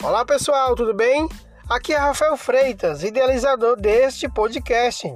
[0.00, 1.28] Olá pessoal, tudo bem?
[1.68, 5.12] Aqui é Rafael Freitas, idealizador deste podcast.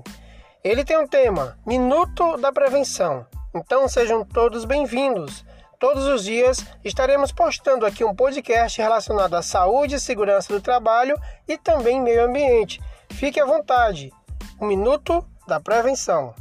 [0.65, 3.24] Ele tem um tema: Minuto da Prevenção.
[3.54, 5.45] Então sejam todos bem-vindos.
[5.79, 11.17] Todos os dias estaremos postando aqui um podcast relacionado à saúde e segurança do trabalho
[11.46, 12.83] e também meio ambiente.
[13.12, 14.12] Fique à vontade.
[14.60, 16.34] Um minuto da prevenção.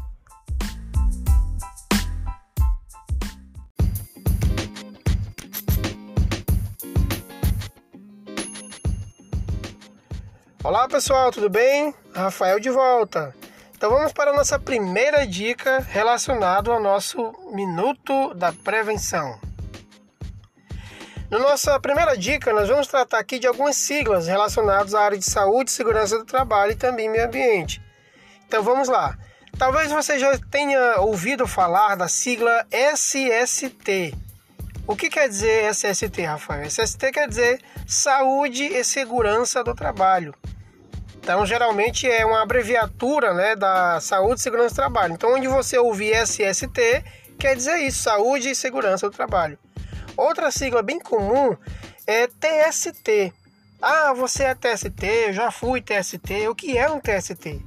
[10.63, 11.91] Olá pessoal, tudo bem?
[12.13, 13.35] Rafael de volta.
[13.75, 19.39] Então vamos para a nossa primeira dica relacionada ao nosso minuto da prevenção.
[21.31, 25.25] Na nossa primeira dica, nós vamos tratar aqui de algumas siglas relacionadas à área de
[25.25, 27.81] saúde, segurança do trabalho e também meio ambiente.
[28.45, 29.17] Então vamos lá.
[29.57, 34.13] Talvez você já tenha ouvido falar da sigla SST.
[34.85, 36.69] O que quer dizer SST, Rafael?
[36.69, 40.35] SST quer dizer Saúde e Segurança do Trabalho.
[41.21, 45.13] Então, geralmente é uma abreviatura né, da Saúde e Segurança do Trabalho.
[45.13, 47.03] Então, onde você ouvir SST,
[47.37, 49.57] quer dizer isso, Saúde e Segurança do Trabalho.
[50.17, 51.55] Outra sigla bem comum
[52.07, 53.31] é TST.
[53.79, 56.47] Ah, você é TST, já fui TST.
[56.49, 57.61] O que é um TST?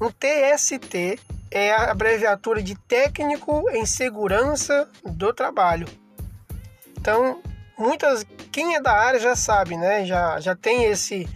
[0.00, 1.18] Um TST
[1.50, 5.88] é a abreviatura de Técnico em Segurança do Trabalho.
[6.96, 7.42] Então,
[7.76, 10.04] muitas quem é da área já sabe, né?
[10.04, 11.28] Já, já tem esse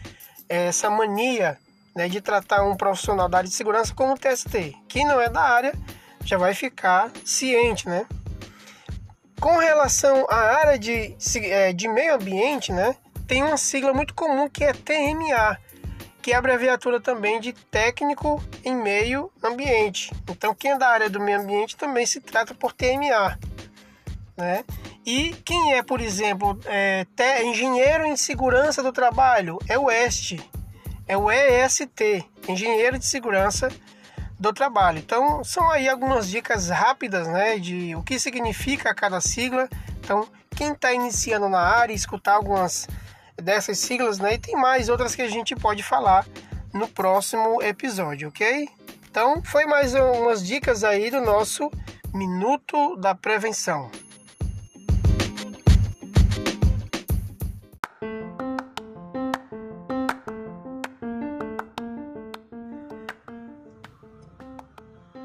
[0.48, 1.58] essa mania
[1.95, 4.77] né, de tratar um profissional da área de segurança como TST.
[4.89, 5.73] Quem não é da área
[6.25, 8.06] já vai ficar ciente, né?
[9.41, 14.48] Com relação à área de, é, de meio ambiente, né, tem uma sigla muito comum
[14.48, 15.59] que é TMA,
[16.23, 20.11] que é abreviatura também de técnico em meio ambiente.
[20.31, 23.39] Então, quem é da área do meio ambiente também se trata por TMA,
[24.36, 24.64] né?
[25.05, 27.05] E quem é, por exemplo, é,
[27.42, 30.41] engenheiro em segurança do trabalho é o EST,
[31.07, 33.69] é o EST, Engenheiro de Segurança
[34.39, 34.98] do Trabalho.
[34.98, 39.69] Então, são aí algumas dicas rápidas, né, de o que significa cada sigla.
[40.01, 42.89] Então, quem está iniciando na área, escutar algumas
[43.37, 46.27] dessas siglas, né, e tem mais outras que a gente pode falar
[46.73, 48.69] no próximo episódio, ok?
[49.09, 51.71] Então, foi mais umas dicas aí do nosso
[52.13, 53.91] Minuto da Prevenção.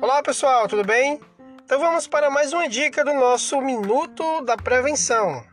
[0.01, 1.19] Olá pessoal, tudo bem?
[1.65, 5.43] Então vamos para mais uma dica do nosso Minuto da Prevenção.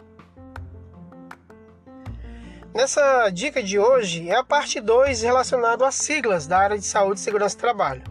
[2.73, 7.19] Nessa dica de hoje é a parte 2 relacionada às siglas da área de saúde
[7.19, 8.05] e segurança do trabalho.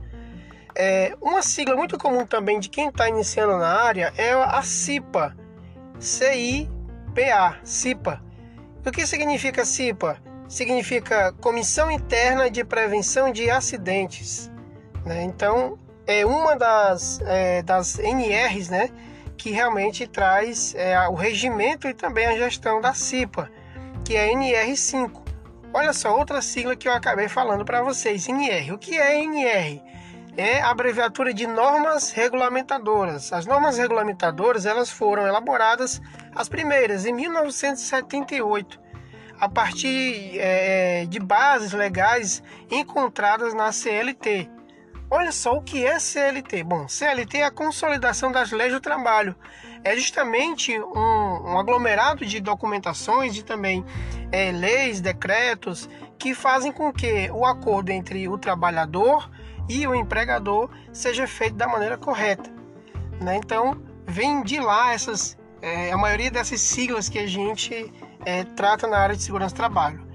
[0.76, 5.38] É, uma sigla muito comum também de quem está iniciando na área é a CIPA,
[5.98, 8.22] C-I-P-A, CIPA.
[8.86, 10.18] O que significa CIPA?
[10.50, 14.52] Significa Comissão Interna de Prevenção de Acidentes.
[15.06, 15.24] Né?
[15.24, 18.90] Então, é uma das, é, das NRs, né,
[19.38, 23.50] que realmente traz é, o regimento e também a gestão da CIPA,
[24.04, 25.22] que é NR5.
[25.74, 28.72] Olha só, outra sigla que eu acabei falando para vocês, NR.
[28.72, 29.82] O que é NR?
[30.38, 33.32] É a abreviatura de normas regulamentadoras.
[33.34, 36.02] As normas regulamentadoras elas foram elaboradas
[36.34, 38.80] as primeiras em 1978,
[39.40, 44.50] a partir é, de bases legais encontradas na CLT,
[45.10, 46.64] Olha só o que é CLT.
[46.64, 49.36] Bom, CLT é a consolidação das leis do trabalho.
[49.84, 53.86] É justamente um, um aglomerado de documentações e também
[54.32, 59.30] é, leis, decretos que fazem com que o acordo entre o trabalhador
[59.70, 62.50] e o empregador seja feito da maneira correta.
[63.22, 63.38] Né?
[63.38, 67.94] Então, vem de lá essas, é, a maioria dessas siglas que a gente
[68.26, 70.06] é, trata na área de segurança do trabalho.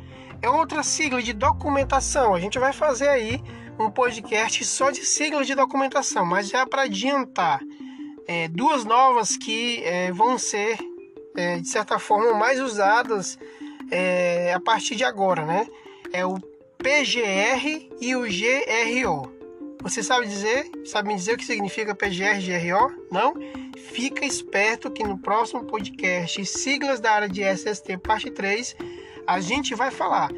[0.42, 2.34] É outra sigla de documentação.
[2.34, 3.42] A gente vai fazer aí
[3.80, 7.60] um podcast só de siglas de documentação, mas já para adiantar
[8.26, 10.78] é, duas novas que é, vão ser,
[11.37, 13.38] é, de certa forma, mais usadas
[13.90, 15.66] é, a partir de agora, né?
[16.12, 16.34] É o
[16.78, 19.40] PGR e o GRO.
[19.82, 20.70] Você sabe dizer?
[20.84, 22.93] Sabe me dizer o que significa PGR e GRO?
[23.10, 23.34] Não?
[23.76, 28.76] Fica esperto que no próximo podcast, siglas da área de SST, parte 3,
[29.26, 30.31] a gente vai falar.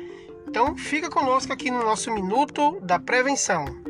[0.47, 3.82] Então fica conosco aqui no nosso Minuto da Prevenção.